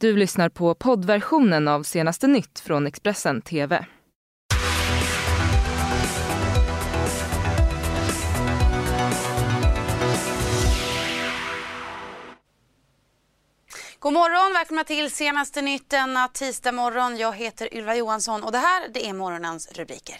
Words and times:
Du 0.00 0.16
lyssnar 0.16 0.48
på 0.48 0.74
poddversionen 0.74 1.68
av 1.68 1.82
senaste 1.82 2.26
nytt 2.26 2.60
från 2.60 2.86
Expressen 2.86 3.42
TV. 3.42 3.86
God 13.98 14.12
morgon, 14.12 14.52
välkomna 14.54 14.84
till 14.84 15.10
senaste 15.10 15.62
nytt 15.62 15.90
denna 15.90 16.28
tisdag 16.28 16.72
morgon. 16.72 17.16
Jag 17.16 17.36
heter 17.36 17.74
Ylva 17.74 17.96
Johansson 17.96 18.44
och 18.44 18.52
det 18.52 18.58
här 18.58 18.88
det 18.94 19.08
är 19.08 19.12
morgonens 19.12 19.72
rubriker. 19.72 20.16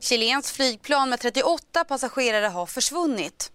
Chilens 0.00 0.52
flygplan 0.52 1.10
med 1.10 1.20
38 1.20 1.84
passagerare 1.84 2.46
har 2.46 2.66
försvunnit. 2.66 3.52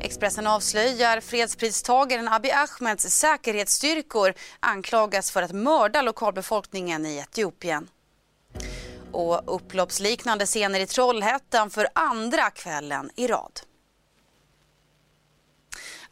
Expressen 0.00 0.46
avslöjar 0.46 1.20
fredspristagaren 1.20 2.28
Abiy 2.28 2.52
Ahmeds 2.52 3.04
säkerhetsstyrkor 3.04 4.34
anklagas 4.60 5.30
för 5.30 5.42
att 5.42 5.52
mörda 5.52 6.02
lokalbefolkningen 6.02 7.06
i 7.06 7.16
Etiopien. 7.16 7.88
Och 9.12 9.56
upploppsliknande 9.56 10.46
scener 10.46 10.80
i 10.80 10.86
Trollhättan 10.86 11.70
för 11.70 11.88
andra 11.94 12.50
kvällen 12.50 13.10
i 13.16 13.26
rad. 13.26 13.60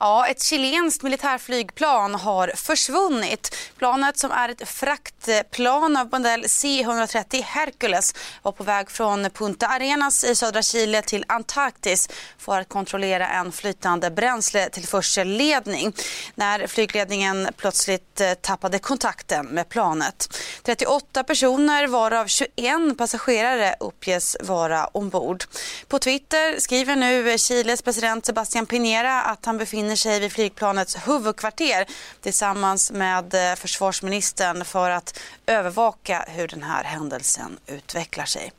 Ja, 0.05 0.27
ett 0.27 0.43
chilenskt 0.43 1.03
militärflygplan 1.03 2.15
har 2.15 2.53
försvunnit. 2.57 3.57
Planet 3.79 4.19
som 4.19 4.31
är 4.31 4.49
ett 4.49 4.69
fraktplan 4.69 5.97
av 5.97 6.09
modell 6.13 6.45
C-130 6.49 7.43
Hercules 7.43 8.15
var 8.43 8.53
på 8.53 8.65
väg 8.65 8.91
från 8.91 9.31
Punta 9.31 9.67
Arenas 9.67 10.25
i 10.25 10.35
södra 10.35 10.63
Chile 10.63 11.03
till 11.03 11.25
Antarktis 11.29 12.09
för 12.39 12.61
att 12.61 12.69
kontrollera 12.69 13.29
en 13.29 13.53
flytande 13.53 14.11
bränsletillförselledning 14.11 15.93
när 16.35 16.67
flygledningen 16.67 17.49
plötsligt 17.57 18.21
eh, 18.21 18.35
tappade 18.35 18.79
kontakten 18.79 19.47
med 19.47 19.69
planet. 19.69 20.39
38 20.63 21.25
personer 21.25 21.87
varav 21.87 22.27
21 22.27 22.99
passagerare 22.99 23.75
uppges 23.81 24.37
vara 24.41 24.87
ombord. 24.87 25.45
På 25.89 25.99
Twitter 25.99 26.61
skriver 26.61 26.97
nu 26.97 27.39
Chiles 27.39 27.83
president 27.83 28.27
Sebastián 28.27 28.67
Piñera 28.67 29.23
att 29.23 29.47
han 29.47 29.59
befinner 29.59 29.92
befinner 29.93 30.13
sig 30.13 30.21
vid 30.21 30.33
flygplanets 30.33 30.97
huvudkvarter 31.09 31.87
tillsammans 32.21 32.93
med 32.93 33.35
eh, 33.35 33.55
försvarsministern 33.55 34.65
för 34.65 34.91
att 34.91 35.19
övervaka 35.47 36.25
hur 36.29 36.49
den 36.49 36.63
här 36.63 36.85
händelsen 36.85 37.59
utvecklar 37.67 38.25
sig. 38.25 38.53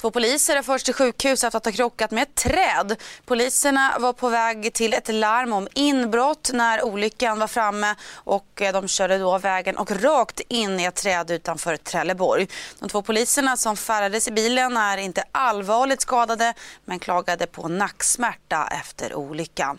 Två 0.00 0.10
poliser 0.10 0.56
är 0.56 0.62
först 0.62 0.84
till 0.84 0.94
sjukhus 0.94 1.44
efter 1.44 1.56
att 1.56 1.64
ha 1.64 1.72
krockat 1.72 2.10
med 2.10 2.22
ett 2.22 2.34
träd. 2.34 2.96
Poliserna 3.24 3.96
var 3.98 4.12
på 4.12 4.28
väg 4.28 4.72
till 4.72 4.94
ett 4.94 5.08
larm 5.08 5.52
om 5.52 5.68
inbrott 5.74 6.50
när 6.52 6.84
olyckan 6.84 7.38
var 7.38 7.46
framme 7.46 7.94
och 8.14 8.62
eh, 8.62 8.72
de 8.72 8.88
körde 8.88 9.18
då 9.18 9.38
vägen 9.38 9.76
och 9.76 10.02
rakt 10.02 10.40
in 10.48 10.80
i 10.80 10.84
ett 10.84 10.94
träd 10.94 11.30
utanför 11.30 11.76
Trelleborg. 11.76 12.48
De 12.78 12.88
två 12.88 13.02
poliserna 13.02 13.56
som 13.56 13.76
färdades 13.76 14.28
i 14.28 14.30
bilen 14.30 14.76
är 14.76 14.96
inte 14.96 15.24
allvarligt 15.32 16.00
skadade 16.00 16.54
men 16.84 16.98
klagade 16.98 17.46
på 17.46 17.68
nacksmärta 17.68 18.68
efter 18.80 19.14
olyckan. 19.14 19.78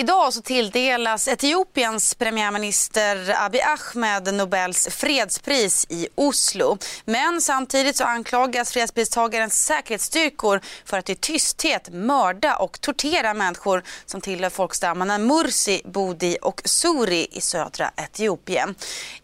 Idag 0.00 0.34
så 0.34 0.42
tilldelas 0.42 1.28
Etiopiens 1.28 2.14
premiärminister 2.14 3.34
Abiy 3.44 3.60
Ahmed 3.60 4.34
Nobels 4.34 4.88
fredspris 4.90 5.86
i 5.88 6.08
Oslo. 6.14 6.78
Men 7.04 7.40
samtidigt 7.40 7.96
så 7.96 8.04
anklagas 8.04 8.72
fredspristagarens 8.72 9.64
säkerhetsstyrkor 9.64 10.60
för 10.84 10.98
att 10.98 11.10
i 11.10 11.14
tysthet 11.14 11.88
mörda 11.92 12.56
och 12.56 12.80
tortera 12.80 13.34
människor 13.34 13.82
som 14.06 14.20
tillhör 14.20 14.50
folkstammarna 14.50 15.18
Mursi, 15.18 15.82
Bodi 15.84 16.38
och 16.42 16.62
Suri 16.64 17.28
i 17.30 17.40
södra 17.40 17.90
Etiopien. 17.96 18.74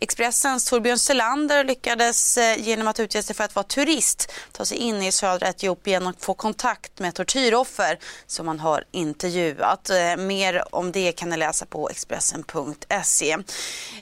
Expressens 0.00 0.64
Torbjörn 0.64 0.98
Selander 0.98 1.64
lyckades 1.64 2.36
eh, 2.36 2.60
genom 2.60 2.88
att 2.88 3.00
utge 3.00 3.22
sig 3.22 3.36
för 3.36 3.44
att 3.44 3.54
vara 3.54 3.66
turist 3.66 4.32
ta 4.52 4.64
sig 4.64 4.78
in 4.78 5.02
i 5.02 5.12
södra 5.12 5.48
Etiopien 5.48 6.06
och 6.06 6.14
få 6.18 6.34
kontakt 6.34 6.98
med 6.98 7.14
tortyroffer 7.14 7.98
som 8.26 8.46
man 8.46 8.60
har 8.60 8.84
intervjuat. 8.90 9.90
Eh, 9.90 10.16
mer 10.16 10.63
om 10.70 10.92
det 10.92 11.12
kan 11.12 11.28
ni 11.28 11.36
läsa 11.36 11.66
på 11.66 11.88
Expressen.se. 11.88 13.36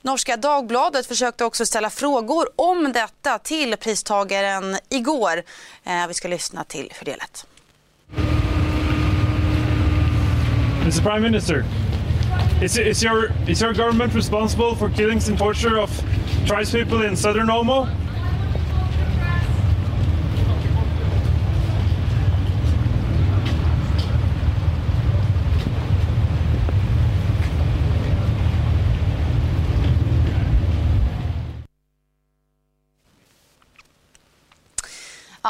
Norska 0.02 0.36
Dagbladet 0.36 1.06
försökte 1.06 1.44
också 1.44 1.66
ställa 1.66 1.90
frågor 1.90 2.48
om 2.56 2.92
detta 2.92 3.38
till 3.38 3.76
pristagaren 3.76 4.76
igår. 4.88 5.42
Eh, 5.84 6.06
vi 6.08 6.14
ska 6.14 6.28
lyssna 6.28 6.64
till 6.64 6.92
hur 6.98 7.04
det 7.04 7.16
lät. 7.16 7.46
Mr 10.82 11.02
Prime 11.02 11.20
Minister, 11.20 11.64
is, 12.62 12.78
is, 12.78 13.04
your, 13.04 13.32
is 13.48 13.62
your 13.62 13.74
government 13.74 14.14
responsible 14.14 14.74
for 14.74 14.88
killings 14.88 15.28
and 15.28 15.38
torture 15.38 15.82
of 15.82 15.90
tribes 16.46 16.72
people 16.72 17.08
in 17.08 17.16
southern 17.16 17.50
Omo? 17.50 17.86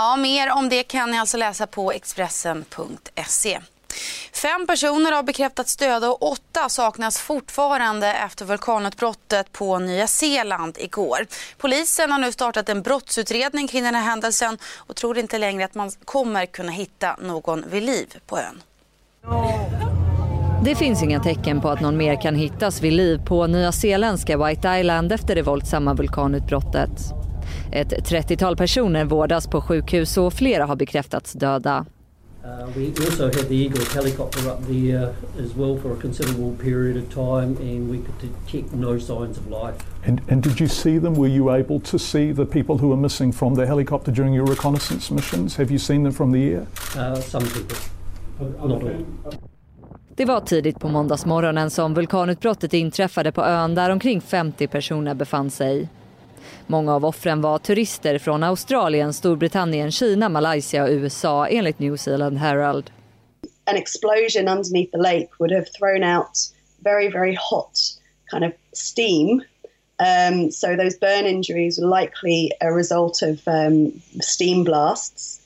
Ja, 0.02 0.16
mer 0.16 0.52
om 0.52 0.68
det 0.68 0.82
kan 0.82 1.10
ni 1.10 1.18
alltså 1.18 1.36
läsa 1.36 1.66
på 1.66 1.92
Expressen.se. 1.92 3.60
Fem 4.32 4.66
personer 4.66 5.12
har 5.12 5.22
bekräftats 5.22 5.76
döda 5.76 6.10
och 6.10 6.32
åtta 6.32 6.68
saknas 6.68 7.18
fortfarande 7.18 8.14
efter 8.14 8.44
vulkanutbrottet 8.44 9.52
på 9.52 9.78
Nya 9.78 10.06
Zeeland 10.06 10.76
igår. 10.80 11.26
Polisen 11.58 12.12
har 12.12 12.18
nu 12.18 12.32
startat 12.32 12.68
en 12.68 12.82
brottsutredning 12.82 13.68
kring 13.68 13.84
den 13.84 13.94
här 13.94 14.02
händelsen 14.02 14.58
och 14.76 14.96
tror 14.96 15.18
inte 15.18 15.38
längre 15.38 15.64
att 15.64 15.74
man 15.74 15.90
kommer 16.04 16.46
kunna 16.46 16.72
hitta 16.72 17.16
någon 17.20 17.64
vid 17.70 17.82
liv 17.82 18.16
på 18.26 18.38
ön. 18.38 18.62
Det 20.64 20.74
finns 20.74 21.02
inga 21.02 21.20
tecken 21.20 21.60
på 21.60 21.69
att 21.69 21.80
någon 21.80 21.96
mer 21.96 22.22
kan 22.22 22.34
hittas 22.34 22.82
vid 22.82 22.92
liv 22.92 23.20
på 23.26 23.46
nya 23.46 23.72
zeeländska 23.72 24.46
White 24.46 24.69
Island 24.69 25.12
efter 25.12 25.34
det 25.34 25.42
våldsamma 25.42 25.94
vulkanutbrottet. 25.94 27.22
Ett 27.72 28.10
30-tal 28.10 28.56
personer 28.56 29.05
vårdas 29.05 29.47
på 29.47 29.60
sjukhus 29.60 30.16
och 30.16 30.33
flera 30.33 30.65
har 30.65 30.77
bekräftats 30.77 31.33
döda. 31.33 31.87
Uh, 32.44 32.66
we 32.77 32.88
also 32.88 33.25
had 33.25 33.49
the 33.49 33.65
Eagles 33.65 33.94
helicopter 33.94 34.49
up 34.49 34.66
there 34.66 35.15
as 35.44 35.56
well 35.56 35.78
for 35.78 35.93
a 35.93 35.97
considerable 36.00 36.53
period 36.62 36.97
of 36.97 37.09
time, 37.15 37.56
and 37.61 37.88
we 37.91 37.99
could 37.99 38.19
detect 38.21 38.75
no 38.75 38.99
signs 38.99 39.38
of 39.38 39.47
life. 39.47 39.77
And, 40.06 40.21
and 40.28 40.43
did 40.43 40.61
you 40.61 40.69
see 40.69 40.99
them? 40.99 41.15
Were 41.15 41.28
you 41.28 41.50
able 41.50 41.81
to 41.81 41.99
see 41.99 42.34
the 42.34 42.44
people 42.44 42.78
who 42.78 42.88
were 42.88 43.00
missing 43.00 43.32
from 43.32 43.55
the 43.55 43.66
helicopter 43.66 44.12
during 44.12 44.34
your 44.34 44.47
reconnaissance 44.47 45.15
missions? 45.15 45.56
Have 45.56 45.71
you 45.71 45.78
seen 45.78 46.03
them 46.03 46.12
from 46.12 46.32
the 46.32 46.55
air? 46.55 46.66
Uh, 46.97 47.15
some 47.21 47.44
people, 47.44 47.77
not 48.69 48.82
all. 48.82 49.05
Det 50.16 50.25
var 50.25 50.41
tidigt 50.41 50.81
på 50.81 50.88
måndagsmorgonen 50.88 51.71
som 51.71 51.94
vulkanutbrottet 51.94 52.72
inträffade 52.75 53.32
på 53.32 53.44
ön 53.44 53.75
där 53.75 53.91
omkring 53.91 54.21
50 54.21 54.66
personer 54.66 55.15
befann 55.15 55.50
sig. 55.50 55.88
Många 56.66 56.94
av 56.94 57.04
offren 57.04 57.41
var 57.41 57.58
turister 57.58 58.19
från 58.19 58.42
Australien, 58.42 59.12
Storbritannien, 59.12 59.91
Kina, 59.91 60.28
Malaysia 60.28 60.82
och 60.82 60.88
USA 60.88 61.47
enligt 61.47 61.78
New 61.78 61.97
Zealand 61.97 62.38
Herald. 62.38 62.91
An 63.64 63.76
explosion 63.76 64.48
underneath 64.48 64.91
the 64.91 64.98
lake 64.98 65.28
would 65.38 65.52
have 65.52 65.66
thrown 65.78 66.02
out 66.02 66.31
very, 66.84 67.08
very 67.08 67.36
hot 67.50 67.78
kind 68.31 68.44
of 68.44 68.52
steam. 68.72 69.42
Um, 69.98 70.50
so 70.50 70.76
those 70.76 70.97
burn 70.98 71.26
injuries 71.26 71.78
were 71.78 72.00
likely 72.00 72.50
a 72.60 72.72
result 72.72 73.22
of 73.22 73.41
um, 73.47 74.02
steam 74.20 74.64
blasts. 74.64 75.42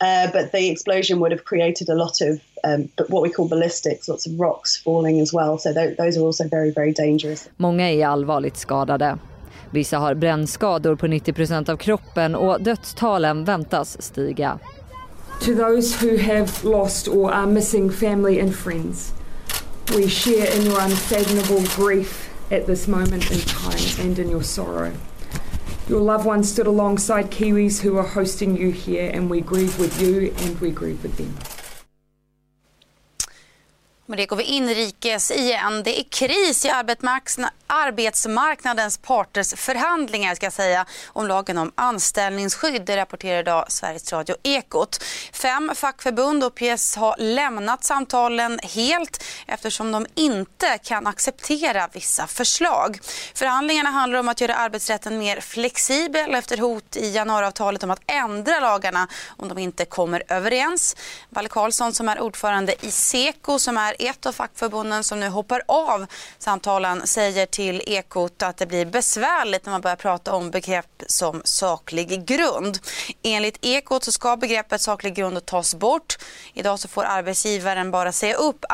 Uh, 0.00 0.30
but 0.32 0.52
the 0.52 0.70
explosion 0.70 1.20
would 1.20 1.32
have 1.32 1.44
created 1.44 1.88
a 1.90 1.94
lot 1.94 2.22
of 2.22 2.40
um, 2.64 2.88
what 3.08 3.22
we 3.22 3.30
call 3.30 3.48
ballistics, 3.48 4.08
lots 4.08 4.26
of 4.26 4.40
rocks 4.40 4.76
falling 4.76 5.20
as 5.20 5.32
well. 5.32 5.58
So 5.58 5.74
th 5.74 5.96
those 5.96 6.16
are 6.18 6.24
also 6.24 6.48
very, 6.48 6.70
very 6.72 6.92
dangerous. 6.92 7.50
Många 7.56 7.90
är 7.90 8.06
allvarligt 8.06 8.56
skadade. 8.56 9.18
Vissa 9.70 9.98
har 9.98 10.14
brännskador 10.14 10.96
på 10.96 11.06
90% 11.06 11.70
av 11.70 11.76
kroppen 11.76 12.34
och 12.34 12.62
dödstalen 12.62 13.44
väntas 13.44 14.02
stiga. 14.02 14.58
To 15.40 15.54
those 15.54 16.06
who 16.06 16.18
have 16.18 16.64
lost 16.64 17.08
or 17.08 17.32
are 17.32 17.46
missing 17.46 17.90
family 17.90 18.40
and 18.40 18.54
friends, 18.54 19.12
we 19.96 20.08
share 20.08 20.56
in 20.56 20.66
your 20.66 20.80
unfathomable 20.80 21.66
grief 21.76 22.30
at 22.50 22.66
this 22.66 22.88
moment 22.88 23.30
in 23.30 23.38
time 23.38 24.06
and 24.06 24.18
in 24.18 24.30
your 24.30 24.42
sorrow. 24.42 24.92
Your 25.88 26.00
loved 26.00 26.26
ones 26.26 26.52
stood 26.52 26.66
alongside 26.66 27.30
Kiwis 27.30 27.80
who 27.80 27.96
are 27.96 28.06
hosting 28.06 28.56
you 28.56 28.70
here 28.70 29.10
and 29.14 29.30
we 29.30 29.40
grieve 29.40 29.78
with 29.78 30.00
you 30.02 30.32
and 30.44 30.60
we 30.60 30.70
grieve 30.70 31.02
with 31.02 31.16
them. 31.16 31.34
Med 34.10 34.18
det 34.18 34.26
går 34.26 34.36
vi 34.36 34.44
inrikes 34.44 35.30
igen. 35.30 35.82
Det 35.82 36.00
är 36.00 36.04
kris 36.04 36.64
i 36.64 36.70
arbetsmarknadens 37.66 38.98
parters 38.98 39.54
förhandlingar 39.54 40.34
ska 40.34 40.46
jag 40.46 40.52
säga, 40.52 40.86
om 41.06 41.26
lagen 41.26 41.58
om 41.58 41.72
anställningsskydd. 41.74 42.82
Det 42.84 42.96
rapporterar 42.96 43.38
idag 43.38 43.64
Sveriges 43.68 44.12
Radio 44.12 44.36
Ekot. 44.42 45.04
Fem 45.32 45.72
fackförbund 45.74 46.44
uppges 46.44 46.96
ha 46.96 47.16
lämnat 47.18 47.84
samtalen 47.84 48.60
helt 48.62 49.24
eftersom 49.46 49.92
de 49.92 50.06
inte 50.14 50.78
kan 50.78 51.06
acceptera 51.06 51.88
vissa 51.92 52.26
förslag. 52.26 52.98
Förhandlingarna 53.34 53.90
handlar 53.90 54.18
om 54.18 54.28
att 54.28 54.40
göra 54.40 54.54
arbetsrätten 54.54 55.18
mer 55.18 55.40
flexibel 55.40 56.34
efter 56.34 56.58
hot 56.58 56.96
i 56.96 57.10
januariavtalet 57.10 57.82
om 57.82 57.90
att 57.90 58.02
ändra 58.06 58.60
lagarna 58.60 59.08
om 59.36 59.48
de 59.48 59.58
inte 59.58 59.84
kommer 59.84 60.22
överens. 60.28 60.96
Valle 61.28 61.48
Karlsson 61.48 61.92
som 61.92 62.08
är 62.08 62.20
ordförande 62.20 62.74
i 62.80 62.90
Seko 62.90 63.58
som 63.58 63.76
är 63.76 63.99
ett 64.08 64.26
av 64.26 64.32
fackförbunden 64.32 65.04
som 65.04 65.20
nu 65.20 65.28
hoppar 65.28 65.62
av 65.68 66.06
samtalen 66.38 67.06
säger 67.06 67.46
till 67.46 67.82
Ekot 67.86 68.42
att 68.42 68.56
det 68.56 68.66
blir 68.66 68.86
besvärligt 68.86 69.64
när 69.66 69.72
man 69.72 69.80
börjar 69.80 69.96
prata 69.96 70.32
om 70.32 70.50
begrepp 70.50 71.02
som 71.06 71.42
saklig 71.44 72.24
grund. 72.24 72.78
Enligt 73.22 73.58
Ekot 73.64 74.04
så 74.04 74.12
ska 74.12 74.36
begreppet 74.36 74.80
saklig 74.80 75.14
grund 75.14 75.46
tas 75.46 75.74
bort. 75.74 76.18
Idag 76.54 76.78
så 76.78 76.88
får 76.88 77.04
arbetsgivaren 77.04 77.90
bara 77.90 78.12
säga 78.12 78.34
upp 78.34 78.64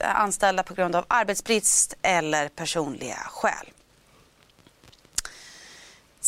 anställda 0.00 0.62
på 0.62 0.74
grund 0.74 0.96
av 0.96 1.04
arbetsbrist 1.08 1.94
eller 2.02 2.48
personliga 2.48 3.18
skäl. 3.26 3.73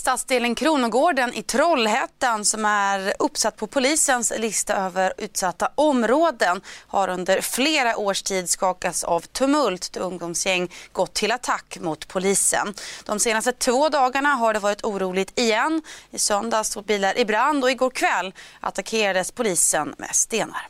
Stadsdelen 0.06 0.54
Kronogården 0.54 1.34
i 1.34 1.42
Trollhättan 1.42 2.44
som 2.44 2.64
är 2.64 3.12
uppsatt 3.18 3.56
på 3.56 3.66
polisens 3.66 4.32
lista 4.38 4.76
över 4.76 5.12
utsatta 5.18 5.70
områden 5.74 6.60
har 6.86 7.08
under 7.08 7.40
flera 7.40 7.96
års 7.96 8.22
tid 8.22 8.50
skakats 8.50 9.04
av 9.04 9.20
tumult 9.20 9.92
då 9.92 10.00
ungdomsgäng 10.00 10.68
gått 10.92 11.14
till 11.14 11.32
attack 11.32 11.78
mot 11.80 12.08
polisen. 12.08 12.74
De 13.04 13.18
senaste 13.18 13.52
två 13.52 13.88
dagarna 13.88 14.28
har 14.28 14.52
det 14.52 14.58
varit 14.58 14.84
oroligt 14.84 15.38
igen. 15.38 15.82
I 16.10 16.18
söndags 16.18 16.68
stod 16.68 16.84
bilar 16.84 17.18
i 17.18 17.24
brand 17.24 17.64
och 17.64 17.70
igår 17.70 17.90
kväll 17.90 18.34
attackerades 18.60 19.32
polisen 19.32 19.94
med 19.98 20.14
stenar. 20.14 20.68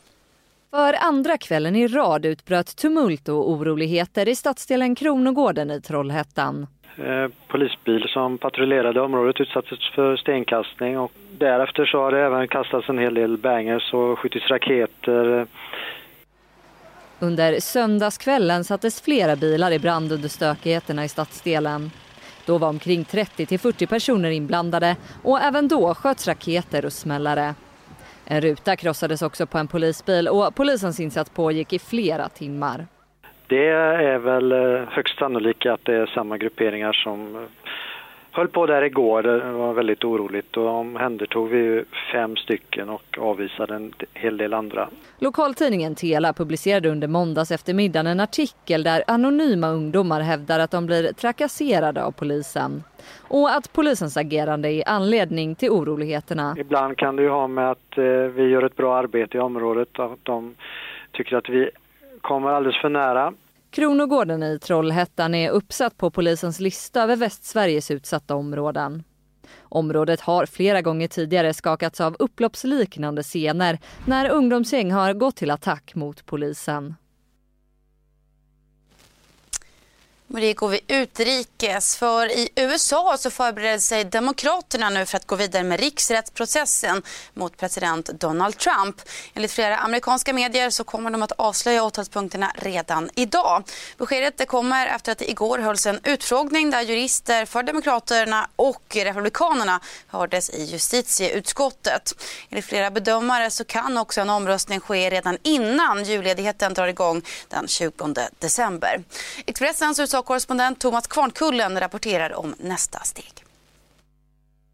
För 0.71 0.93
andra 0.93 1.39
kvällen 1.39 1.77
i 1.77 1.89
rad 1.89 2.25
utbröt 2.25 2.77
tumult 2.77 3.29
och 3.29 3.51
oroligheter 3.51 4.29
i 4.29 4.37
stadsdelen 4.37 4.95
Kronogården 4.95 5.71
i 5.71 5.81
Trollhättan. 5.81 6.67
Eh, 6.99 7.31
polisbil 7.49 8.09
som 8.09 8.39
patrullerade 8.39 9.01
området 9.01 9.41
utsattes 9.41 9.79
för 9.95 10.17
stenkastning 10.17 10.99
och 10.99 11.13
därefter 11.39 11.85
så 11.85 11.99
har 11.99 12.13
det 12.13 12.21
även 12.21 12.49
kastats 12.49 12.89
en 12.89 12.99
hel 12.99 13.15
del 13.15 13.37
bangers 13.37 13.95
och 13.95 14.19
skjutits 14.19 14.51
raketer. 14.51 15.47
Under 17.19 17.61
söndagskvällen 17.61 18.65
sattes 18.65 19.01
flera 19.01 19.37
bilar 19.37 19.73
i 19.73 19.79
brand 19.79 20.13
under 20.13 20.29
stökigheterna 20.29 21.05
i 21.05 21.09
stadsdelen. 21.09 21.91
Då 22.47 22.59
var 22.59 22.69
omkring 22.69 23.05
30 23.05 23.47
till 23.47 23.59
40 23.59 23.87
personer 23.87 24.31
inblandade 24.31 24.97
och 25.23 25.41
även 25.41 25.69
då 25.69 25.95
sköts 25.95 26.29
raketer 26.29 26.85
och 26.85 26.93
smällare. 26.93 27.55
En 28.25 28.41
ruta 28.41 28.77
krossades 28.77 29.23
också 29.23 29.47
på 29.47 29.59
en 29.59 29.69
polisbil 29.69 30.29
och 30.29 30.55
polisens 30.55 31.01
insats 31.01 31.31
pågick 31.31 31.73
i 31.73 31.79
flera 31.79 32.29
timmar. 32.29 32.87
Det 33.47 33.67
är 33.67 34.19
väl 34.19 34.53
eh, 34.53 34.89
högst 34.89 35.19
sannolikt 35.19 35.67
att 35.67 35.85
det 35.85 35.95
är 35.95 36.07
samma 36.07 36.39
grupperingar 36.39 36.93
som 36.93 37.37
eh, 37.37 37.43
höll 38.31 38.49
på 38.49 38.67
där 38.67 38.83
igår. 38.83 39.23
Det 39.23 39.53
var 39.53 39.73
väldigt 39.73 40.05
oroligt 40.05 40.57
och 40.57 40.69
omhändertog 40.69 41.49
vi 41.49 41.85
fem 42.13 42.37
stycken 42.37 42.89
och 42.89 43.19
avvisade 43.19 43.75
en 43.75 43.93
hel 44.15 44.37
del 44.37 44.55
andra. 44.55 44.89
Lokaltidningen 45.19 45.95
Tela 45.95 46.33
publicerade 46.33 46.89
under 46.89 47.09
måndags 47.09 47.51
eftermiddagen 47.51 48.07
en 48.07 48.21
artikel 48.21 48.83
där 48.83 49.03
anonyma 49.07 49.69
ungdomar 49.69 50.21
hävdar 50.21 50.59
att 50.59 50.71
de 50.71 50.87
blir 50.87 51.13
trakasserade 51.13 52.05
av 52.05 52.11
polisen 52.11 52.83
och 53.29 53.51
att 53.51 53.73
polisens 53.73 54.17
agerande 54.17 54.73
är 54.73 54.89
anledning 54.89 55.55
till 55.55 55.71
oroligheterna. 55.71 56.57
Ibland 56.59 56.97
kan 56.97 57.17
det 57.17 57.23
ju 57.23 57.29
ha 57.29 57.47
med 57.47 57.71
att 57.71 57.99
eh, 57.99 58.05
vi 58.05 58.49
gör 58.49 58.63
ett 58.63 58.77
bra 58.77 58.97
arbete 58.97 59.37
i 59.37 59.41
området, 59.41 59.99
att 59.99 60.19
de 60.23 60.55
tycker 61.13 61.37
att 61.37 61.49
vi 61.49 61.71
kommer 62.27 62.49
alldeles 62.51 62.81
för 62.81 62.89
nära. 62.89 63.33
Kronogården 63.71 64.43
i 64.43 64.59
Trollhättan 64.59 65.35
är 65.35 65.51
uppsatt 65.51 65.97
på 65.97 66.11
polisens 66.11 66.61
lista 66.61 67.03
över 67.03 67.17
Västsveriges 67.17 67.91
utsatta 67.91 68.35
områden. 68.35 69.03
Området 69.63 70.21
har 70.21 70.47
flera 70.47 70.83
gånger 70.83 71.09
tidigare 71.09 71.55
skakats 71.55 72.01
av 72.01 72.17
upploppsliknande 72.19 73.23
scener 73.23 73.79
när 74.07 74.31
ungdomsgäng 74.31 74.93
har 74.93 75.15
gått 75.15 75.37
till 75.37 75.51
attack 75.51 75.95
mot 75.95 76.27
polisen. 76.27 76.95
Marie 80.29 80.55
går 80.55 80.69
vi 80.69 80.81
utrikes. 80.89 81.97
För 81.97 82.27
i 82.33 82.49
USA 82.57 83.17
så 83.19 83.31
förbereder 83.31 83.79
sig 83.79 84.05
Demokraterna 84.05 84.91
nu 84.91 85.07
för 85.07 85.17
att 85.17 85.27
gå 85.27 85.37
vidare 85.37 85.63
med 85.63 85.81
riksrättsprocessen 85.81 87.03
mot 87.35 87.57
president 87.57 88.07
Donald 88.07 88.59
Trump. 88.59 88.97
Enligt 89.35 89.53
flera 89.53 89.79
amerikanska 89.79 90.33
medier 90.33 90.71
så 90.71 90.85
kommer 90.85 91.11
de 91.11 91.23
att 91.23 91.33
avslöja 91.33 91.85
åtalspunkterna 91.85 92.53
redan 92.55 93.11
idag. 93.15 93.65
Beskedet 93.99 94.39
det 94.39 94.47
kommer 94.47 94.87
efter 94.87 95.13
att 95.13 95.19
det 95.19 95.31
igår 95.31 95.59
hölls 95.59 95.87
en 95.87 96.01
utfrågning 96.05 96.71
där 96.71 96.83
jurister 96.83 97.45
för 97.45 97.63
Demokraterna 97.63 98.49
och 98.57 98.97
Republikanerna 98.97 99.81
hördes 100.07 100.51
i 100.51 100.65
justitieutskottet. 100.65 102.15
Enligt 102.51 102.65
flera 102.65 102.91
bedömare 102.91 103.51
så 103.51 103.65
kan 103.65 103.99
också 103.99 104.21
en 104.21 104.31
omröstning 104.31 104.81
ske 104.81 105.11
redan 105.11 105.39
innan 105.43 106.05
julledigheten 106.05 106.75
drar 106.75 106.89
igång 106.89 107.23
den 107.49 107.69
20 107.69 108.15
december. 108.39 109.05
Expressens 109.47 109.99
USA-korrespondent 110.17 110.81
Thomas 110.81 111.07
Kvarnkullen 111.07 111.81
rapporterar 111.81 112.39
om 112.39 112.55
nästa 112.59 112.99
steg. 112.99 113.33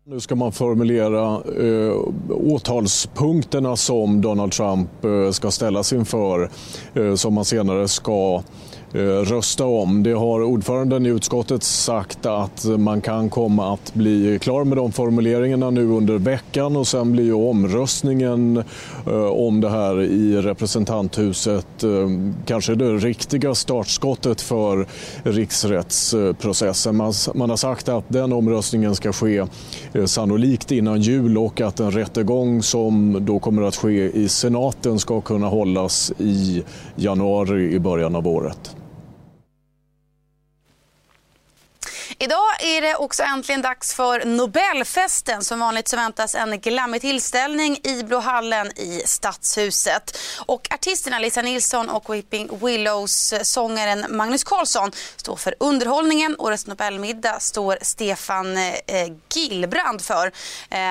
Nu 0.04 0.20
ska 0.20 0.34
man 0.34 0.52
formulera 0.52 1.42
eh, 1.64 1.96
åtalspunkterna 2.30 3.76
som 3.76 4.20
Donald 4.20 4.52
Trump 4.52 5.04
eh, 5.04 5.30
ska 5.30 5.50
ställas 5.50 5.92
inför 5.92 6.50
eh, 6.94 7.14
som 7.14 7.34
man 7.34 7.44
senare 7.44 7.88
ska 7.88 8.42
Eh, 8.94 9.00
rösta 9.00 9.64
om. 9.64 10.02
Det 10.02 10.12
har 10.12 10.42
ordföranden 10.42 11.06
i 11.06 11.08
utskottet 11.08 11.62
sagt 11.62 12.26
att 12.26 12.64
man 12.64 13.00
kan 13.00 13.30
komma 13.30 13.74
att 13.74 13.94
bli 13.94 14.38
klar 14.38 14.64
med 14.64 14.76
de 14.76 14.92
formuleringarna 14.92 15.70
nu 15.70 15.88
under 15.88 16.18
veckan 16.18 16.76
och 16.76 16.86
sen 16.86 17.12
blir 17.12 17.24
ju 17.24 17.32
omröstningen 17.32 18.64
eh, 19.06 19.24
om 19.24 19.60
det 19.60 19.70
här 19.70 20.00
i 20.02 20.36
representanthuset 20.36 21.82
eh, 21.82 22.08
kanske 22.46 22.74
det 22.74 22.92
riktiga 22.96 23.54
startskottet 23.54 24.40
för 24.40 24.86
riksrättsprocessen. 25.22 26.96
Man 27.34 27.50
har 27.50 27.56
sagt 27.56 27.88
att 27.88 28.04
den 28.08 28.32
omröstningen 28.32 28.94
ska 28.94 29.12
ske 29.12 29.46
sannolikt 30.06 30.70
innan 30.70 31.00
jul 31.00 31.38
och 31.38 31.60
att 31.60 31.80
en 31.80 31.90
rättegång 31.90 32.62
som 32.62 33.18
då 33.20 33.38
kommer 33.38 33.62
att 33.62 33.76
ske 33.76 34.10
i 34.10 34.28
senaten 34.28 34.98
ska 34.98 35.20
kunna 35.20 35.46
hållas 35.46 36.12
i 36.18 36.62
januari 36.96 37.74
i 37.74 37.78
början 37.78 38.16
av 38.16 38.28
året. 38.28 38.76
Idag 42.24 42.52
är 42.76 42.82
det 42.82 42.96
också 42.96 43.22
äntligen 43.22 43.62
dags 43.62 43.94
för 43.94 44.24
Nobelfesten. 44.24 45.44
Som 45.44 45.60
vanligt 45.60 45.88
så 45.88 45.96
väntas 45.96 46.34
en 46.34 46.60
glammig 46.60 47.00
tillställning 47.00 47.80
i 47.84 48.02
Blå 48.02 48.18
hallen 48.18 48.78
i 48.78 49.02
Stadshuset. 49.06 50.18
Och 50.46 50.68
artisterna 50.74 51.18
Lisa 51.18 51.42
Nilsson 51.42 51.88
och 51.88 52.14
Weeping 52.14 52.58
Willows 52.66 53.32
eh, 53.32 53.42
sångaren 53.42 54.06
Magnus 54.08 54.44
Carlsson 54.44 54.92
står 55.16 55.36
för 55.36 55.54
underhållningen. 55.60 56.36
Årets 56.38 56.66
Nobelmiddag 56.66 57.40
står 57.40 57.78
Stefan 57.82 58.56
eh, 58.56 58.74
eh, 58.86 59.12
Gillbrand 59.34 60.02
för. 60.02 60.32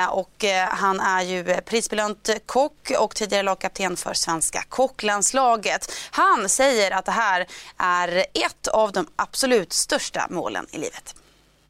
Och 0.10 0.46
han 0.70 1.00
är 1.00 1.22
ju 1.22 1.62
prisbelönt 1.62 2.30
kock 2.46 2.92
och 3.00 3.16
tidigare 3.16 3.44
lagkapten 3.44 3.98
för 3.98 4.14
svenska 4.14 4.64
kocklandslaget. 4.70 5.92
Han 6.12 6.50
säger 6.50 6.92
att 6.92 7.06
det 7.06 7.12
här 7.12 7.48
är 7.78 8.18
ett 8.18 8.68
av 8.68 8.92
de 8.92 9.08
absolut 9.16 9.74
största 9.74 10.28
målen 10.30 10.66
i 10.72 10.78
livet. 10.78 11.16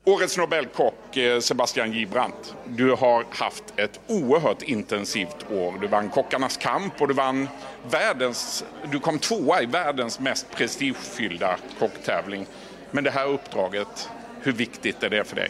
Årets 0.06 0.38
Nobelkock 0.38 1.18
eh, 1.18 1.40
Sebastian 1.40 1.94
Gibrant, 1.94 2.56
Du 2.66 2.92
har 2.92 3.26
haft 3.30 3.64
ett 3.76 4.00
oerhört 4.08 4.62
intensivt 4.62 5.52
år. 5.52 5.78
Du 5.82 5.88
vann 5.88 6.10
Kockarnas 6.10 6.58
kamp 6.58 7.02
och 7.02 7.08
du 7.08 7.14
vann 7.14 7.50
världens... 7.92 8.64
Du 8.92 9.00
kom 9.00 9.20
tvåa 9.20 9.62
i 9.62 9.66
världens 9.66 10.20
mest 10.20 10.52
prestigefyllda 10.52 11.58
kocktävling. 11.80 12.46
Men 12.92 13.04
det 13.04 13.12
här 13.12 13.28
uppdraget, 13.28 14.10
hur 14.44 14.52
viktigt 14.52 15.04
är 15.04 15.10
det 15.10 15.24
för 15.24 15.36
dig? 15.36 15.50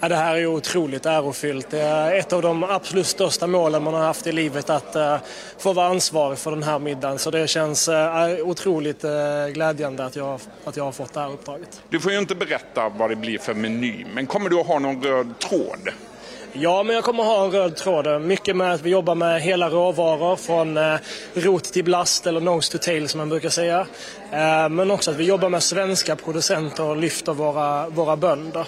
Ja, 0.00 0.08
det 0.08 0.16
här 0.16 0.36
är 0.36 0.46
otroligt 0.46 1.06
ärofyllt. 1.06 1.70
Det 1.70 1.80
är 1.80 2.18
ett 2.18 2.32
av 2.32 2.42
de 2.42 2.64
absolut 2.64 3.06
största 3.06 3.46
målen 3.46 3.82
man 3.82 3.94
har 3.94 4.00
haft 4.00 4.26
i 4.26 4.32
livet 4.32 4.70
att 4.70 4.96
uh, 4.96 5.16
få 5.58 5.72
vara 5.72 5.86
ansvarig 5.86 6.38
för 6.38 6.50
den 6.50 6.62
här 6.62 6.78
middagen. 6.78 7.18
Så 7.18 7.30
det 7.30 7.48
känns 7.48 7.88
uh, 7.88 7.94
otroligt 8.44 9.04
uh, 9.04 9.10
glädjande 9.52 10.04
att 10.04 10.16
jag, 10.16 10.40
att 10.64 10.76
jag 10.76 10.84
har 10.84 10.92
fått 10.92 11.14
det 11.14 11.20
här 11.20 11.32
uppdraget. 11.32 11.82
Du 11.88 12.00
får 12.00 12.12
ju 12.12 12.18
inte 12.18 12.34
berätta 12.34 12.88
vad 12.88 13.10
det 13.10 13.16
blir 13.16 13.38
för 13.38 13.54
meny, 13.54 14.06
men 14.14 14.26
kommer 14.26 14.50
du 14.50 14.60
att 14.60 14.66
ha 14.66 14.78
någon 14.78 15.02
röd 15.02 15.38
tråd? 15.38 15.88
Ja, 16.54 16.82
men 16.82 16.94
jag 16.94 17.04
kommer 17.04 17.22
ha 17.24 17.44
en 17.44 17.50
röd 17.50 17.76
tråd. 17.76 18.22
Mycket 18.22 18.56
med 18.56 18.72
att 18.72 18.80
vi 18.80 18.90
jobbar 18.90 19.14
med 19.14 19.42
hela 19.42 19.70
råvaror 19.70 20.36
från 20.36 20.76
eh, 20.76 20.94
rot 21.34 21.64
till 21.64 21.84
blast 21.84 22.26
eller 22.26 22.40
nose 22.40 22.72
to 22.72 22.78
tail 22.78 23.08
som 23.08 23.18
man 23.18 23.28
brukar 23.28 23.48
säga. 23.48 23.86
Eh, 24.32 24.68
men 24.68 24.90
också 24.90 25.10
att 25.10 25.16
vi 25.16 25.24
jobbar 25.24 25.48
med 25.48 25.62
svenska 25.62 26.16
producenter 26.16 26.84
och 26.84 26.96
lyfter 26.96 27.32
våra, 27.32 27.88
våra 27.88 28.16
bönder. 28.16 28.66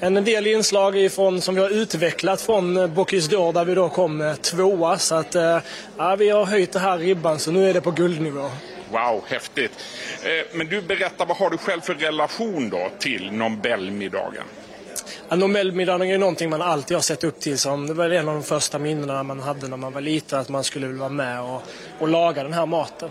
En 0.00 0.24
del 0.24 0.46
inslag 0.46 0.96
ifrån, 0.96 1.40
som 1.40 1.54
vi 1.54 1.60
har 1.60 1.70
utvecklat 1.70 2.40
från 2.40 2.76
eh, 2.76 2.86
Bocuse 2.86 3.30
d'Or 3.30 3.52
där 3.52 3.64
vi 3.64 3.74
då 3.74 3.88
kom 3.88 4.20
eh, 4.20 4.34
tvåa. 4.34 4.98
Så 4.98 5.14
att 5.14 5.34
eh, 5.34 5.58
ja, 5.96 6.16
vi 6.16 6.28
har 6.30 6.44
höjt 6.44 6.72
det 6.72 6.78
här 6.78 6.98
ribban 6.98 7.38
så 7.38 7.50
nu 7.50 7.70
är 7.70 7.74
det 7.74 7.80
på 7.80 7.90
guldnivå. 7.90 8.50
Wow, 8.90 9.22
häftigt. 9.26 9.72
Eh, 10.22 10.56
men 10.56 10.66
du 10.66 10.82
berättar, 10.82 11.26
vad 11.26 11.36
har 11.36 11.50
du 11.50 11.58
själv 11.58 11.80
för 11.80 11.94
relation 11.94 12.70
då 12.70 12.90
till 12.98 13.32
Nobelmiddagen? 13.32 14.44
Ja, 15.28 15.36
Nobelmiddagen 15.36 16.10
är 16.10 16.18
någonting 16.18 16.50
man 16.50 16.62
alltid 16.62 16.96
har 16.96 17.02
sett 17.02 17.24
upp 17.24 17.40
till. 17.40 17.58
Som, 17.58 17.86
det 17.86 17.94
var 17.94 18.10
en 18.10 18.28
av 18.28 18.34
de 18.34 18.42
första 18.42 18.78
minnena 18.78 19.22
man 19.22 19.40
hade 19.40 19.68
när 19.68 19.76
man 19.76 19.92
var 19.92 20.00
liten, 20.00 20.40
att 20.40 20.48
man 20.48 20.64
skulle 20.64 20.86
vara 20.86 21.08
med 21.08 21.40
och, 21.40 21.62
och 21.98 22.08
laga 22.08 22.42
den 22.42 22.52
här 22.52 22.66
maten. 22.66 23.10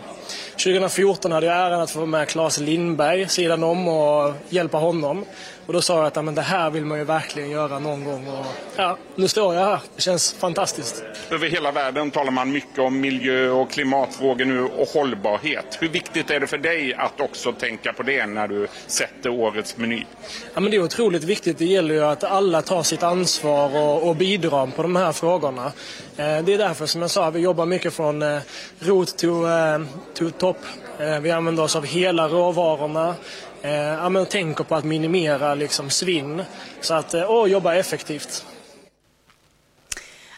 2014 0.52 1.32
hade 1.32 1.46
jag 1.46 1.56
äran 1.56 1.82
att 1.82 1.92
få 1.92 2.00
vara 2.00 2.08
med 2.08 2.28
Claes 2.28 2.60
Lindberg 2.60 3.30
sidan 3.30 3.64
om 3.64 3.88
och 3.88 4.34
hjälpa 4.50 4.78
honom. 4.78 5.26
Och 5.66 5.74
då 5.74 5.82
sa 5.82 5.98
jag 5.98 6.06
att 6.08 6.26
men 6.26 6.36
det 6.36 6.42
här 6.42 6.70
vill 6.70 6.86
man 6.86 6.98
ju 6.98 7.04
verkligen 7.04 7.50
göra 7.50 7.80
någon 7.80 8.04
gång. 8.04 8.28
Och, 8.28 8.46
ja, 8.76 8.98
nu 9.16 9.28
står 9.28 9.56
jag 9.56 9.66
här. 9.66 9.80
Det 9.96 10.02
känns 10.02 10.34
fantastiskt. 10.34 11.04
Över 11.30 11.50
hela 11.50 11.72
världen 11.72 12.12
talar 12.12 12.32
man 12.32 12.52
mycket 12.52 12.80
om 12.80 13.02
miljö 13.02 13.50
och 13.50 13.72
klimatfrågor 13.72 14.46
nu 14.46 14.64
och 14.64 14.88
hållbarhet. 14.88 15.78
Hur 15.80 15.90
viktigt 15.90 16.32
är 16.32 16.40
det 16.40 16.48
för 16.48 16.58
dig 16.58 16.94
att 16.94 17.22
också 17.22 17.52
tänka 17.52 17.94
på 17.94 18.04
det 18.04 18.26
när 18.26 18.48
du 18.48 18.68
sätter 18.88 19.30
årets 19.30 19.78
meny? 19.78 20.04
Ja, 20.54 20.60
men 20.60 20.72
det 20.72 20.78
är 20.78 20.84
otroligt 20.84 21.24
viktigt. 21.24 21.58
Det 21.58 21.66
gäller 21.66 21.96
ju 21.96 22.06
att 22.06 22.24
alla 22.24 22.62
tar 22.62 22.84
sitt 22.84 23.04
ansvar 23.04 23.78
och, 23.78 24.10
och 24.10 24.16
bidrar 24.16 24.68
på 24.68 24.82
de 24.82 24.96
här 24.96 25.12
frågorna. 25.12 25.66
Eh, 26.18 26.38
det 26.44 26.54
är 26.54 26.58
därför 26.58 26.86
som 26.86 27.02
jag 27.02 27.12
sa, 27.12 27.30
vi 27.30 27.40
jobbar 27.40 27.66
mycket 27.66 27.94
från 27.94 28.22
eh, 28.22 28.40
rot 28.80 29.18
to, 29.18 29.48
eh, 29.48 29.82
to 30.14 30.30
top. 30.30 30.58
Eh, 31.00 31.20
vi 31.20 31.32
använder 31.32 31.64
oss 31.64 31.76
av 31.76 31.86
hela 31.86 32.28
råvarorna. 32.28 33.16
Eh, 33.66 33.72
ja, 33.74 34.10
men 34.10 34.26
tänker 34.26 34.64
på 34.64 34.76
att 34.76 34.84
minimera 34.84 35.56
liksom, 35.56 35.90
svinn. 35.90 36.44
Så 36.82 36.94
att, 36.94 37.14
eh, 37.14 37.22
och 37.22 37.50
jobba 37.50 37.76
effektivt. 37.76 38.46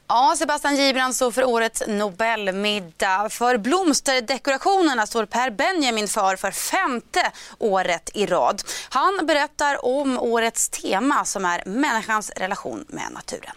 Ja, 0.07 0.35
Sebastian 0.37 0.75
Gibran 0.75 1.13
står 1.13 1.31
för 1.31 1.43
årets 1.43 1.83
Nobelmiddag. 1.87 3.29
För 3.29 3.57
blomsterdekorationerna 3.57 5.07
står 5.07 5.25
Per 5.25 5.49
Benjamin 5.49 6.07
för 6.07 6.35
för 6.35 6.51
femte 6.51 7.31
året 7.57 8.09
i 8.13 8.25
rad. 8.25 8.61
Han 8.89 9.25
berättar 9.25 9.85
om 9.85 10.19
årets 10.19 10.69
tema 10.69 11.25
som 11.25 11.45
är 11.45 11.63
människans 11.65 12.29
relation 12.29 12.85
med 12.87 13.11
naturen. 13.11 13.55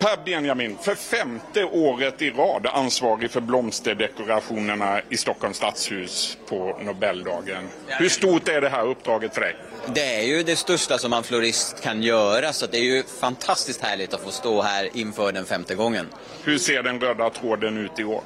Per 0.00 0.24
Benjamin, 0.24 0.76
för 0.82 0.94
femte 0.94 1.64
året 1.64 2.22
i 2.22 2.30
rad 2.30 2.66
ansvarig 2.66 3.30
för 3.30 3.40
blomsterdekorationerna 3.40 5.00
i 5.08 5.16
Stockholms 5.16 5.56
stadshus 5.56 6.38
på 6.48 6.78
Nobeldagen. 6.82 7.68
Hur 7.86 8.08
stort 8.08 8.48
är 8.48 8.60
det 8.60 8.68
här 8.68 8.86
uppdraget 8.86 9.34
för 9.34 9.40
dig? 9.40 9.56
Det 9.94 10.14
är 10.14 10.22
ju 10.22 10.42
det 10.42 10.56
största 10.56 10.98
som 10.98 11.12
en 11.12 11.22
florist 11.22 11.82
kan 11.82 12.02
göra 12.02 12.52
så 12.52 12.66
det 12.66 12.78
är 12.78 12.82
ju 12.82 13.02
fantastiskt 13.20 13.82
härligt 13.82 14.14
att 14.14 14.20
få 14.20 14.30
stå 14.30 14.62
här 14.62 14.88
inför 14.94 15.32
den 15.32 15.44
femte 15.44 15.74
gången. 15.74 16.06
Hur 16.44 16.58
ser 16.58 16.82
den 16.82 17.00
röda 17.00 17.30
tråden 17.30 17.78
ut 17.78 17.98
i 17.98 18.04
år? 18.04 18.22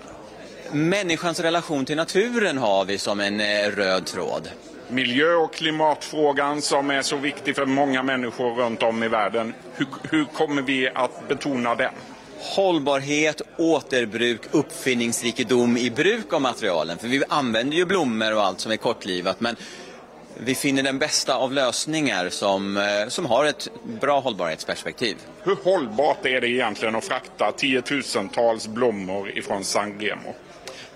Människans 0.73 1.41
relation 1.41 1.85
till 1.85 1.97
naturen 1.97 2.59
har 2.59 2.85
vi 2.85 2.99
som 2.99 3.21
en 3.21 3.41
eh, 3.41 3.71
röd 3.71 4.07
tråd. 4.07 4.49
Miljö 4.89 5.35
och 5.35 5.55
klimatfrågan 5.55 6.63
som 6.63 6.91
är 6.91 7.03
så 7.03 7.17
viktig 7.17 7.57
för 7.57 7.67
många 7.67 8.03
människor 8.03 8.55
runt 8.55 8.83
om 8.83 9.03
i 9.03 9.09
världen. 9.09 9.55
Hur, 9.75 9.87
hur 10.11 10.25
kommer 10.25 10.63
vi 10.63 10.89
att 10.95 11.29
betona 11.29 11.75
den? 11.75 11.93
Hållbarhet, 12.39 13.43
återbruk, 13.59 14.41
uppfinningsrikedom 14.51 15.77
i 15.77 15.91
bruk 15.91 16.33
av 16.33 16.41
materialen. 16.41 16.99
För 16.99 17.09
vi 17.09 17.23
använder 17.29 17.77
ju 17.77 17.85
blommor 17.85 18.35
och 18.35 18.43
allt 18.43 18.61
som 18.61 18.73
är 18.73 18.77
kortlivat 18.77 19.41
men 19.41 19.57
vi 20.37 20.55
finner 20.55 20.83
den 20.83 20.99
bästa 20.99 21.37
av 21.37 21.53
lösningar 21.53 22.29
som, 22.29 22.77
eh, 22.77 23.09
som 23.09 23.27
har 23.27 23.45
ett 23.45 23.69
bra 24.01 24.21
hållbarhetsperspektiv. 24.21 25.17
Hur 25.43 25.57
hållbart 25.65 26.27
är 26.27 26.41
det 26.41 26.49
egentligen 26.49 26.97
att 26.97 27.05
frakta 27.05 27.53
tiotusentals 27.53 28.69
blommor 28.69 29.31
ifrån 29.31 29.65
San 29.65 30.01
Remo? 30.01 30.35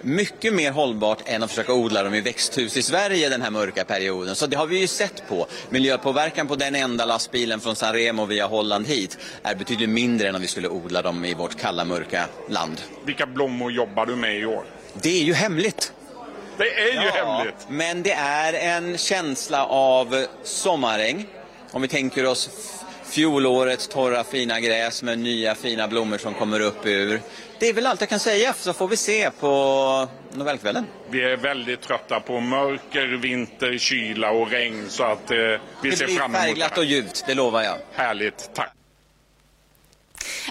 Mycket 0.00 0.54
mer 0.54 0.72
hållbart 0.72 1.18
än 1.24 1.42
att 1.42 1.50
försöka 1.50 1.72
odla 1.72 2.02
dem 2.02 2.14
i 2.14 2.20
växthus 2.20 2.76
i 2.76 2.82
Sverige 2.82 3.28
den 3.28 3.42
här 3.42 3.50
mörka 3.50 3.84
perioden. 3.84 4.34
Så 4.34 4.46
det 4.46 4.56
har 4.56 4.66
vi 4.66 4.78
ju 4.78 4.86
sett 4.86 5.28
på. 5.28 5.46
Miljöpåverkan 5.70 6.46
på 6.46 6.56
den 6.56 6.74
enda 6.74 7.04
lastbilen 7.04 7.60
från 7.60 7.76
San 7.76 7.92
Remo 7.92 8.24
via 8.24 8.46
Holland 8.46 8.86
hit 8.86 9.18
är 9.42 9.54
betydligt 9.54 9.88
mindre 9.88 10.28
än 10.28 10.34
om 10.34 10.40
vi 10.40 10.48
skulle 10.48 10.68
odla 10.68 11.02
dem 11.02 11.24
i 11.24 11.34
vårt 11.34 11.60
kalla 11.60 11.84
mörka 11.84 12.24
land. 12.48 12.80
Vilka 13.04 13.26
blommor 13.26 13.72
jobbar 13.72 14.06
du 14.06 14.16
med 14.16 14.38
i 14.38 14.44
år? 14.44 14.64
Det 15.02 15.20
är 15.20 15.24
ju 15.24 15.34
hemligt. 15.34 15.92
Det 16.58 16.80
är 16.80 16.92
ju 16.92 17.08
ja, 17.16 17.36
hemligt! 17.36 17.66
Men 17.68 18.02
det 18.02 18.12
är 18.12 18.52
en 18.52 18.98
känsla 18.98 19.66
av 19.66 20.26
sommaräng. 20.42 21.26
Om 21.70 21.82
vi 21.82 21.88
tänker 21.88 22.26
oss 22.26 22.50
fjolårets 23.10 23.88
torra 23.88 24.24
fina 24.24 24.60
gräs 24.60 25.02
med 25.02 25.18
nya 25.18 25.54
fina 25.54 25.88
blommor 25.88 26.18
som 26.18 26.34
kommer 26.34 26.60
upp 26.60 26.86
ur. 26.86 27.20
Det 27.58 27.68
är 27.68 27.72
väl 27.72 27.86
allt 27.86 28.00
jag 28.00 28.10
kan 28.10 28.20
säga, 28.20 28.52
så 28.52 28.72
får 28.72 28.88
vi 28.88 28.96
se 28.96 29.30
på 29.30 30.08
Nobelkvällen. 30.32 30.86
Vi 31.10 31.22
är 31.24 31.36
väldigt 31.36 31.80
trötta 31.80 32.20
på 32.20 32.40
mörker, 32.40 33.06
vinter, 33.06 33.78
kyla 33.78 34.30
och 34.30 34.50
regn 34.50 34.84
så 34.88 35.04
att 35.04 35.30
eh, 35.30 35.36
vi 35.36 35.90
det 35.90 35.96
ser 35.96 36.06
blir 36.06 36.16
fram 36.16 36.34
emot 36.34 36.46
färgglatt 36.46 36.78
och 36.78 36.84
ljuvt, 36.84 37.24
det 37.26 37.34
lovar 37.34 37.62
jag. 37.62 37.76
Härligt, 37.92 38.50
tack. 38.54 38.77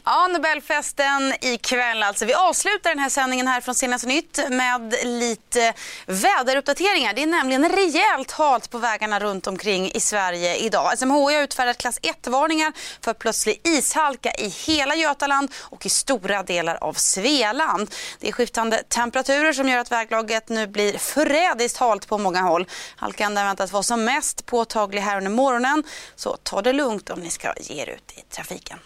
Ja, 0.10 0.28
Nobelfesten 0.28 1.34
ikväll 1.42 2.04
alltså. 2.04 2.26
Vi 2.26 2.34
avslutar 2.34 2.90
den 2.90 3.00
här 3.00 3.10
sändningen 3.10 3.48
här 3.48 3.62
från 3.62 3.76
Senaste 3.76 4.08
Nytt 4.08 4.40
med 4.50 4.96
lite 5.04 5.74
väderuppdateringar. 6.06 7.14
Det 7.14 7.24
är 7.24 7.28
nämligen 7.28 7.70
rejält 7.70 8.32
halt 8.32 8.70
på 8.70 8.78
vägarna 8.78 9.20
runt 9.20 9.48
omkring 9.48 9.92
i 9.92 10.00
Sverige 10.00 10.56
idag. 10.56 10.98
SMHI 10.98 11.36
har 11.36 11.44
utfärdat 11.44 11.78
klass 11.78 12.00
1-varningar 12.00 12.74
för 13.02 13.14
plötslig 13.14 13.62
ishalka 13.64 14.32
i 14.32 14.48
hela 14.48 14.96
Götaland 14.96 15.52
och 15.58 15.86
i 15.86 15.90
stora 15.90 16.44
delar 16.44 16.78
av 16.82 16.94
Svealand. 16.94 17.96
Det 18.20 18.28
är 18.28 18.32
skiftande 18.32 18.84
temperaturer 18.84 19.54
som 19.54 19.70
gör 19.70 19.80
att 19.80 19.92
väglaget 19.92 20.50
nu 20.50 20.68
blir 20.68 20.98
förrädiskt 20.98 21.78
halt 21.78 22.08
på 22.08 22.18
många 22.18 22.42
håll. 22.42 22.66
Halkan 22.96 23.36
väntas 23.36 23.72
vara 23.72 23.84
som 23.84 24.04
mest 24.04 24.46
påtaglig 24.46 25.02
här 25.02 25.18
under 25.18 25.32
morgonen. 25.32 25.84
Så 26.16 26.38
ta 26.44 26.62
det 26.62 26.74
lugnt 26.74 27.10
om 27.10 27.20
ni 27.20 27.30
ska 27.30 27.54
ge 27.58 27.82
er 27.82 27.90
ut 27.90 28.14
i 28.18 28.22
trafiken. 28.22 28.80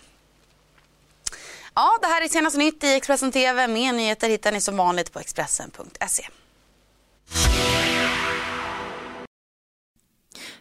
Ja, 1.76 1.98
det 2.02 2.08
här 2.08 2.24
är 2.24 2.28
senaste 2.28 2.60
nytt 2.60 2.84
i 2.84 2.94
Expressen 2.96 3.32
TV. 3.32 3.68
Mer 3.68 3.94
nyheter 3.94 4.30
hittar 4.30 4.52
ni 4.52 4.62
som 4.62 4.78
vanligt 4.78 5.14
på 5.14 5.20
Expressen.se. 5.20 6.24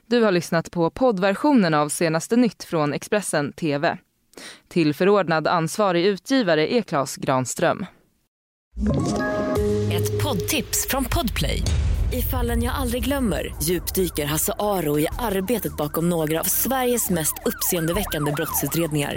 Du 0.07 0.23
har 0.23 0.33
lyssnat 0.33 0.71
på 0.71 0.90
poddversionen 0.90 1.75
av 1.75 1.88
senaste 1.88 2.37
nytt 2.37 2.64
från 2.64 2.93
Expressen 2.93 3.52
TV. 3.52 3.99
Till 4.69 4.95
förordnad 4.95 5.47
ansvarig 5.47 6.07
utgivare 6.07 6.75
är 6.75 6.83
Klas 6.83 7.17
Granström. 7.17 7.87
Ett 9.93 10.23
poddtips 10.23 10.87
från 10.88 11.05
Podplay. 11.05 11.62
I 12.12 12.23
fallen 12.23 12.62
jag 12.62 12.75
aldrig 12.75 13.05
glömmer 13.05 13.55
djupdyker 13.62 14.25
Hasse 14.25 14.52
Aro 14.59 14.99
i 14.99 15.07
arbetet 15.19 15.76
bakom 15.76 16.09
några 16.09 16.40
av 16.40 16.45
Sveriges 16.45 17.11
mest 17.11 17.35
uppseendeväckande 17.45 18.33
brottsutredningar 18.33 19.17